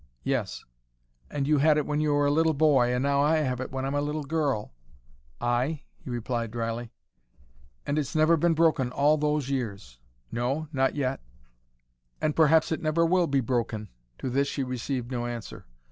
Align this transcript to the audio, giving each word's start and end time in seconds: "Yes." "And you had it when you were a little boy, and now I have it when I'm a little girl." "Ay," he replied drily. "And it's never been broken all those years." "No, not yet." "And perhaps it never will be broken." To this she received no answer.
"Yes." 0.23 0.65
"And 1.29 1.47
you 1.47 1.59
had 1.59 1.77
it 1.77 1.85
when 1.85 1.99
you 1.99 2.11
were 2.15 2.25
a 2.25 2.31
little 2.31 2.55
boy, 2.55 2.91
and 2.91 3.03
now 3.03 3.21
I 3.21 3.35
have 3.37 3.61
it 3.61 3.71
when 3.71 3.85
I'm 3.85 3.93
a 3.93 4.01
little 4.01 4.23
girl." 4.23 4.73
"Ay," 5.39 5.83
he 5.99 6.09
replied 6.09 6.49
drily. 6.49 6.91
"And 7.85 7.99
it's 7.99 8.15
never 8.15 8.35
been 8.35 8.55
broken 8.55 8.91
all 8.91 9.17
those 9.17 9.51
years." 9.51 9.99
"No, 10.31 10.67
not 10.73 10.95
yet." 10.95 11.21
"And 12.19 12.35
perhaps 12.35 12.71
it 12.71 12.81
never 12.81 13.05
will 13.05 13.27
be 13.27 13.41
broken." 13.41 13.89
To 14.17 14.31
this 14.31 14.47
she 14.47 14.63
received 14.63 15.11
no 15.11 15.27
answer. 15.27 15.67